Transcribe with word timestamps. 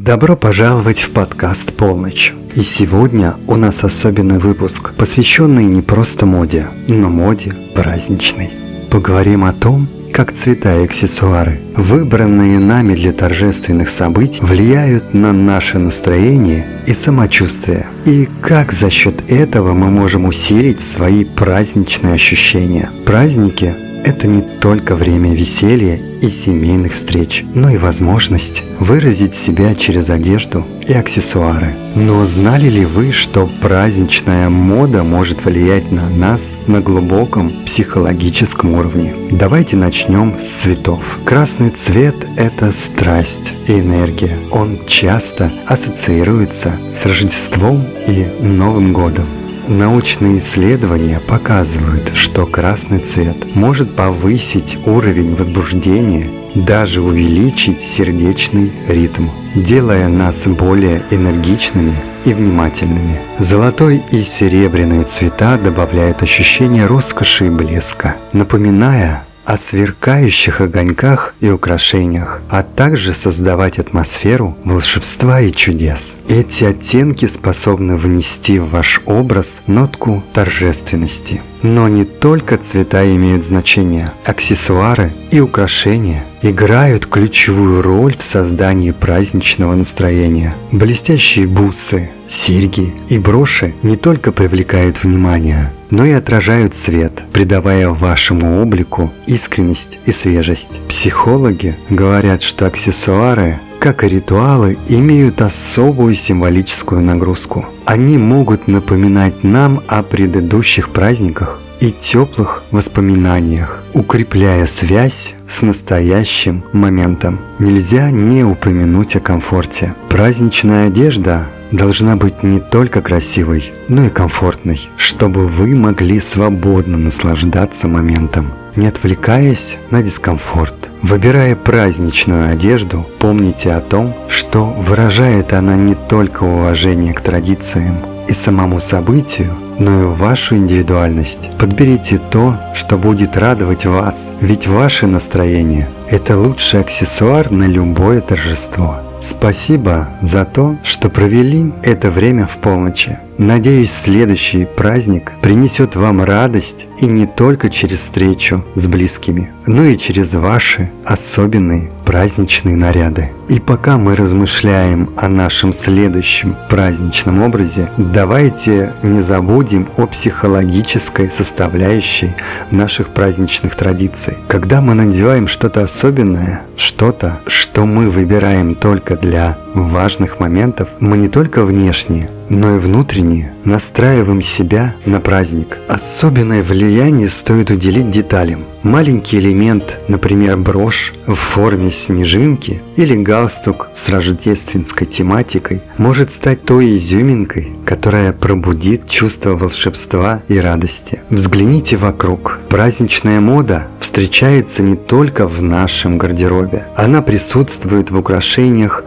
Добро 0.00 0.36
пожаловать 0.36 1.00
в 1.00 1.10
подкаст 1.10 1.72
«Полночь». 1.74 2.32
И 2.54 2.62
сегодня 2.62 3.34
у 3.48 3.56
нас 3.56 3.82
особенный 3.82 4.38
выпуск, 4.38 4.92
посвященный 4.96 5.64
не 5.64 5.82
просто 5.82 6.24
моде, 6.24 6.68
но 6.86 7.08
моде 7.08 7.52
праздничной. 7.74 8.48
Поговорим 8.90 9.42
о 9.42 9.52
том, 9.52 9.88
как 10.12 10.30
цвета 10.30 10.80
и 10.80 10.84
аксессуары, 10.84 11.60
выбранные 11.74 12.60
нами 12.60 12.94
для 12.94 13.10
торжественных 13.10 13.88
событий, 13.88 14.38
влияют 14.40 15.14
на 15.14 15.32
наше 15.32 15.78
настроение 15.78 16.64
и 16.86 16.94
самочувствие, 16.94 17.86
и 18.06 18.28
как 18.40 18.72
за 18.72 18.90
счет 18.90 19.16
этого 19.28 19.72
мы 19.72 19.90
можем 19.90 20.26
усилить 20.26 20.80
свои 20.80 21.24
праздничные 21.24 22.14
ощущения. 22.14 22.88
Праздники 23.04 23.74
это 24.04 24.28
не 24.28 24.42
только 24.42 24.94
время 24.94 25.34
веселья 25.34 25.98
и 26.20 26.28
семейных 26.28 26.94
встреч, 26.94 27.44
но 27.54 27.70
и 27.70 27.76
возможность 27.76 28.62
выразить 28.78 29.34
себя 29.34 29.74
через 29.74 30.08
одежду 30.08 30.64
и 30.86 30.92
аксессуары. 30.92 31.74
Но 31.94 32.24
знали 32.24 32.68
ли 32.68 32.84
вы, 32.84 33.12
что 33.12 33.48
праздничная 33.60 34.48
мода 34.48 35.02
может 35.02 35.44
влиять 35.44 35.90
на 35.90 36.08
нас 36.08 36.42
на 36.66 36.80
глубоком 36.80 37.50
психологическом 37.66 38.74
уровне? 38.74 39.14
Давайте 39.30 39.76
начнем 39.76 40.34
с 40.38 40.62
цветов. 40.62 41.18
Красный 41.24 41.70
цвет– 41.70 42.14
это 42.36 42.72
страсть 42.72 43.52
и 43.66 43.80
энергия. 43.80 44.38
Он 44.50 44.78
часто 44.86 45.52
ассоциируется 45.66 46.72
с 46.92 47.04
Рождеством 47.06 47.84
и 48.06 48.26
Новым 48.40 48.92
годом. 48.92 49.26
Научные 49.68 50.38
исследования 50.38 51.20
показывают, 51.20 52.12
что 52.14 52.46
красный 52.46 53.00
цвет 53.00 53.54
может 53.54 53.94
повысить 53.94 54.78
уровень 54.86 55.36
возбуждения, 55.36 56.26
даже 56.54 57.02
увеличить 57.02 57.82
сердечный 57.82 58.72
ритм, 58.88 59.28
делая 59.54 60.08
нас 60.08 60.46
более 60.46 61.02
энергичными 61.10 61.94
и 62.24 62.32
внимательными. 62.32 63.20
Золотой 63.38 64.02
и 64.10 64.22
серебряные 64.22 65.04
цвета 65.04 65.58
добавляют 65.58 66.22
ощущение 66.22 66.86
роскоши 66.86 67.48
и 67.48 67.50
блеска, 67.50 68.16
напоминая 68.32 69.27
о 69.48 69.56
сверкающих 69.56 70.60
огоньках 70.60 71.34
и 71.40 71.48
украшениях, 71.48 72.42
а 72.50 72.62
также 72.62 73.14
создавать 73.14 73.78
атмосферу 73.78 74.58
волшебства 74.62 75.40
и 75.40 75.50
чудес. 75.50 76.14
Эти 76.28 76.64
оттенки 76.64 77.26
способны 77.26 77.96
внести 77.96 78.58
в 78.58 78.68
ваш 78.68 79.00
образ 79.06 79.60
нотку 79.66 80.22
торжественности. 80.34 81.40
Но 81.62 81.88
не 81.88 82.04
только 82.04 82.58
цвета 82.58 83.06
имеют 83.06 83.42
значение, 83.42 84.12
аксессуары 84.26 85.12
и 85.30 85.40
украшения 85.40 86.24
играют 86.42 87.06
ключевую 87.06 87.80
роль 87.80 88.16
в 88.18 88.22
создании 88.22 88.90
праздничного 88.90 89.74
настроения. 89.74 90.54
Блестящие 90.72 91.46
бусы, 91.46 92.10
серьги 92.28 92.94
и 93.08 93.18
броши 93.18 93.74
не 93.82 93.96
только 93.96 94.32
привлекают 94.32 95.02
внимание, 95.02 95.72
но 95.90 96.04
и 96.04 96.12
отражают 96.12 96.74
свет, 96.74 97.24
придавая 97.32 97.88
вашему 97.88 98.60
облику 98.60 99.10
искренность 99.26 99.98
и 100.04 100.12
свежесть. 100.12 100.70
Психологи 100.88 101.76
говорят, 101.90 102.42
что 102.42 102.66
аксессуары 102.66 103.58
как 103.78 104.04
и 104.04 104.08
ритуалы, 104.08 104.76
имеют 104.88 105.40
особую 105.40 106.14
символическую 106.14 107.00
нагрузку. 107.00 107.66
Они 107.84 108.18
могут 108.18 108.68
напоминать 108.68 109.44
нам 109.44 109.80
о 109.86 110.02
предыдущих 110.02 110.90
праздниках 110.90 111.60
и 111.80 111.92
теплых 111.92 112.64
воспоминаниях, 112.70 113.82
укрепляя 113.94 114.66
связь 114.66 115.34
с 115.48 115.62
настоящим 115.62 116.64
моментом. 116.72 117.38
Нельзя 117.58 118.10
не 118.10 118.44
упомянуть 118.44 119.14
о 119.16 119.20
комфорте. 119.20 119.94
Праздничная 120.08 120.88
одежда 120.88 121.46
должна 121.72 122.16
быть 122.16 122.42
не 122.42 122.60
только 122.60 123.02
красивой, 123.02 123.72
но 123.88 124.04
и 124.04 124.10
комфортной, 124.10 124.88
чтобы 124.96 125.46
вы 125.46 125.74
могли 125.74 126.20
свободно 126.20 126.96
наслаждаться 126.96 127.88
моментом, 127.88 128.52
не 128.76 128.86
отвлекаясь 128.86 129.76
на 129.90 130.02
дискомфорт. 130.02 130.74
Выбирая 131.02 131.54
праздничную 131.54 132.50
одежду, 132.50 133.06
помните 133.18 133.72
о 133.72 133.80
том, 133.80 134.14
что 134.28 134.64
выражает 134.64 135.52
она 135.52 135.76
не 135.76 135.94
только 135.94 136.42
уважение 136.42 137.12
к 137.14 137.20
традициям 137.20 137.96
и 138.28 138.32
самому 138.32 138.80
событию, 138.80 139.54
но 139.78 140.00
и 140.00 140.04
вашу 140.04 140.56
индивидуальность. 140.56 141.38
Подберите 141.58 142.20
то, 142.30 142.56
что 142.74 142.96
будет 142.96 143.36
радовать 143.36 143.86
вас, 143.86 144.14
ведь 144.40 144.66
ваше 144.66 145.06
настроение– 145.06 145.88
это 146.08 146.36
лучший 146.36 146.80
аксессуар 146.80 147.50
на 147.50 147.64
любое 147.64 148.20
торжество. 148.20 149.00
Спасибо 149.20 150.08
за 150.22 150.44
то, 150.44 150.76
что 150.84 151.08
провели 151.10 151.72
это 151.82 152.10
время 152.10 152.46
в 152.46 152.56
полночи. 152.58 153.18
Надеюсь, 153.36 153.92
следующий 153.92 154.64
праздник 154.64 155.32
принесет 155.42 155.94
вам 155.94 156.22
радость 156.22 156.86
и 157.00 157.06
не 157.06 157.26
только 157.26 157.70
через 157.70 158.00
встречу 158.00 158.64
с 158.74 158.86
близкими, 158.86 159.52
но 159.66 159.84
и 159.84 159.96
через 159.96 160.34
ваши 160.34 160.90
особенные 161.04 161.90
праздничные 162.04 162.74
наряды. 162.74 163.30
И 163.48 163.60
пока 163.60 163.96
мы 163.96 164.16
размышляем 164.16 165.10
о 165.16 165.28
нашем 165.28 165.72
следующем 165.72 166.56
праздничном 166.68 167.42
образе, 167.42 167.90
давайте 167.96 168.92
не 169.02 169.22
забудем 169.22 169.67
о 169.96 170.06
психологической 170.06 171.30
составляющей 171.30 172.34
наших 172.70 173.08
праздничных 173.10 173.74
традиций. 173.74 174.36
Когда 174.48 174.80
мы 174.80 174.94
надеваем 174.94 175.48
что-то 175.48 175.82
особенное, 175.82 176.62
что-то, 176.76 177.40
что 177.46 177.84
мы 177.84 178.10
выбираем 178.10 178.74
только 178.74 179.16
для 179.16 179.56
важных 179.74 180.40
моментов, 180.40 180.88
мы 181.00 181.16
не 181.16 181.28
только 181.28 181.64
внешне, 181.64 182.28
но 182.48 182.76
и 182.76 182.78
внутренне 182.78 183.52
настраиваем 183.64 184.42
себя 184.42 184.94
на 185.04 185.20
праздник. 185.20 185.76
Особенное 185.88 186.62
влияние 186.62 187.28
стоит 187.28 187.70
уделить 187.70 188.10
деталям. 188.10 188.64
Маленький 188.82 189.38
элемент, 189.38 189.98
например, 190.08 190.56
брошь 190.56 191.12
в 191.26 191.34
форме 191.34 191.90
снежинки 191.90 192.80
или 192.96 193.16
галстук 193.16 193.88
с 193.94 194.08
рождественской 194.08 195.06
тематикой, 195.06 195.82
может 195.98 196.30
стать 196.30 196.64
той 196.64 196.96
изюминкой, 196.96 197.72
которая 197.84 198.32
пробудит 198.32 199.08
чувство 199.08 199.54
волшебства 199.56 200.42
и 200.48 200.58
радости. 200.58 201.20
Взгляните 201.28 201.96
вокруг. 201.96 202.60
Праздничная 202.68 203.40
мода 203.40 203.88
встречается 204.00 204.82
не 204.82 204.96
только 204.96 205.46
в 205.46 205.60
нашем 205.60 206.16
гардеробе. 206.16 206.86
Она 206.96 207.20
присутствует 207.20 208.10
в 208.10 208.18
украшениях 208.18 209.04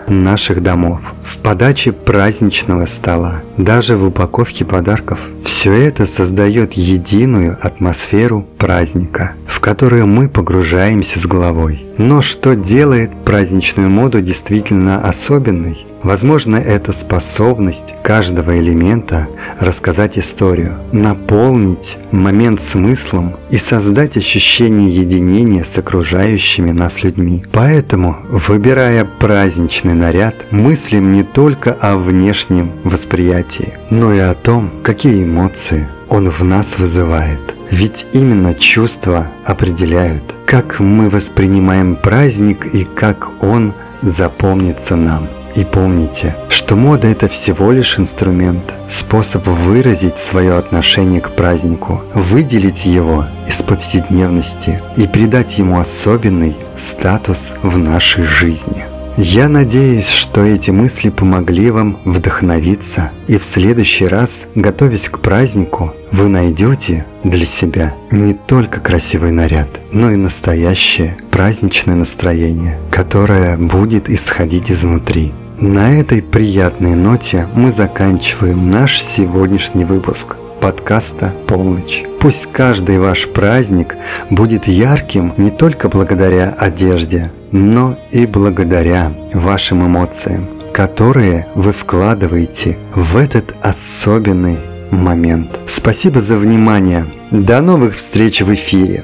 наших 0.52 0.64
домов, 0.64 1.00
в 1.24 1.38
подаче 1.38 1.92
праздничного 1.92 2.86
стола, 2.86 3.42
даже 3.58 3.96
в 3.96 4.06
упаковке 4.06 4.66
подарков. 4.66 5.20
Все 5.46 5.74
это 5.74 6.06
создает 6.06 6.74
единую 6.74 7.58
атмосферу 7.62 8.46
праздника, 8.58 9.34
в 9.48 9.60
которую 9.60 10.08
мы 10.08 10.28
погружаемся 10.30 11.20
с 11.20 11.26
головой. 11.26 11.86
Но 11.98 12.22
что 12.22 12.56
делает 12.56 13.12
праздничную 13.24 13.90
моду 13.90 14.22
действительно 14.22 15.08
особенной? 15.08 15.86
Возможно, 16.04 16.56
это 16.56 16.94
способность 16.94 17.94
каждого 18.02 18.60
элемента 18.60 19.28
рассказать 19.60 20.18
историю, 20.18 20.78
наполнить 20.92 21.98
момент 22.12 22.62
смыслом 22.62 23.36
и 23.52 23.58
создать 23.58 24.18
ощущение 24.18 24.90
единения 24.90 25.64
с 25.64 25.78
окружающими 25.78 26.72
нас 26.72 27.04
людьми. 27.04 27.44
Поэтому, 27.52 28.18
выбирая 28.30 29.06
праздничный 29.06 29.94
наряд, 29.94 30.36
мыслим 30.52 31.12
не 31.12 31.24
только 31.24 31.74
о 31.74 31.98
внешнем 31.98 32.72
восприятии, 32.84 33.74
но 33.92 34.12
и 34.12 34.20
о 34.20 34.34
том, 34.34 34.72
какие 34.84 35.24
эмоции 35.24 35.88
он 36.10 36.30
в 36.30 36.44
нас 36.44 36.78
вызывает. 36.78 37.40
Ведь 37.70 38.06
именно 38.12 38.54
чувства 38.54 39.28
определяют, 39.46 40.24
как 40.46 40.80
мы 40.80 41.10
воспринимаем 41.10 41.96
праздник 41.96 42.66
и 42.74 42.84
как 42.84 43.44
он 43.44 43.74
запомнится 44.02 44.96
нам. 44.96 45.28
И 45.56 45.66
помните, 45.66 46.36
что 46.50 46.76
мода 46.76 47.08
это 47.08 47.28
всего 47.28 47.72
лишь 47.72 48.00
инструмент, 48.00 48.74
способ 48.90 49.46
выразить 49.48 50.18
свое 50.18 50.54
отношение 50.54 51.22
к 51.22 51.32
празднику, 51.32 52.02
выделить 52.14 52.86
его 52.86 53.26
из 53.48 53.62
повседневности 53.62 54.82
и 54.96 55.08
придать 55.08 55.58
ему 55.58 55.80
особенный 55.80 56.56
статус 56.78 57.52
в 57.62 57.78
нашей 57.78 58.24
жизни. 58.24 58.86
Я 59.18 59.50
надеюсь, 59.50 60.08
что 60.08 60.42
эти 60.46 60.72
мысли 60.72 61.10
помогли 61.10 61.70
вам 61.70 61.98
вдохновиться, 62.06 63.12
и 63.28 63.38
в 63.38 63.44
следующий 63.44 64.08
раз, 64.08 64.48
готовясь 64.56 65.10
к 65.10 65.20
празднику, 65.20 65.94
вы 66.12 66.30
найдете 66.30 67.06
для 67.24 67.46
себя 67.46 67.94
не 68.10 68.34
только 68.34 68.80
красивый 68.80 69.32
наряд, 69.32 69.68
но 69.92 70.12
и 70.12 70.16
настоящее 70.16 71.18
праздничное 71.30 71.96
настроение, 71.96 72.80
которое 72.90 73.58
будет 73.58 74.10
исходить 74.10 74.72
изнутри. 74.72 75.34
На 75.62 76.00
этой 76.00 76.24
приятной 76.24 76.96
ноте 76.96 77.48
мы 77.54 77.72
заканчиваем 77.72 78.72
наш 78.72 79.00
сегодняшний 79.00 79.86
выпуск 79.86 80.36
подкаста 80.60 81.32
«Полночь». 81.46 82.04
Пусть 82.20 82.48
каждый 82.52 82.98
ваш 82.98 83.28
праздник 83.28 83.96
будет 84.32 84.68
ярким 84.68 85.34
не 85.38 85.52
только 85.52 85.88
благодаря 85.88 86.50
одежде, 86.50 87.32
но 87.52 87.96
и 88.10 88.26
благодаря 88.26 89.14
вашим 89.34 89.86
эмоциям. 89.86 90.48
которые 90.74 91.48
вы 91.54 91.74
вкладываете 91.74 92.78
в 92.96 93.18
этот 93.18 93.54
особенный 93.62 94.58
момент. 94.90 95.50
Спасибо 95.68 96.22
за 96.22 96.38
внимание. 96.38 97.06
До 97.30 97.62
новых 97.62 97.98
встреч 97.98 98.42
в 98.42 98.54
эфире. 98.54 99.04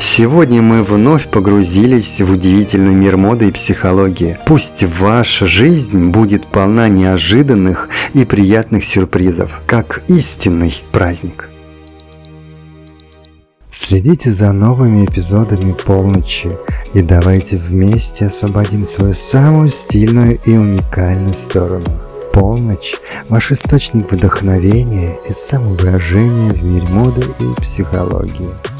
Сегодня 0.00 0.62
мы 0.62 0.82
вновь 0.82 1.28
погрузились 1.28 2.20
в 2.20 2.32
удивительный 2.32 2.94
мир 2.94 3.16
моды 3.16 3.48
и 3.48 3.52
психологии. 3.52 4.38
Пусть 4.46 4.82
ваша 4.82 5.46
жизнь 5.46 6.08
будет 6.08 6.46
полна 6.46 6.88
неожиданных 6.88 7.88
и 8.14 8.24
приятных 8.24 8.84
сюрпризов, 8.84 9.50
как 9.66 10.02
истинный 10.08 10.82
праздник. 10.92 11.50
Следите 13.70 14.32
за 14.32 14.52
новыми 14.52 15.04
эпизодами 15.04 15.72
полночи 15.72 16.50
и 16.94 17.02
давайте 17.02 17.56
вместе 17.56 18.26
освободим 18.26 18.84
свою 18.84 19.12
самую 19.12 19.68
стильную 19.68 20.40
и 20.44 20.56
уникальную 20.56 21.34
сторону. 21.34 22.00
Полночь– 22.32 22.96
ваш 23.28 23.52
источник 23.52 24.10
вдохновения 24.10 25.16
и 25.28 25.32
самовыражения 25.32 26.52
в 26.52 26.64
мире 26.64 26.88
моды 26.88 27.26
и 27.38 27.60
психологии. 27.60 28.75